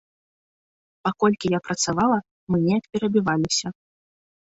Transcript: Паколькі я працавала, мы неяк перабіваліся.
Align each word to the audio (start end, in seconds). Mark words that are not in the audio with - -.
Паколькі 1.09 1.53
я 1.57 1.61
працавала, 1.69 2.17
мы 2.49 2.65
неяк 2.65 2.83
перабіваліся. 2.95 3.67